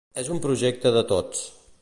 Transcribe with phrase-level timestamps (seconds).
[0.21, 1.47] És un projecte de tots.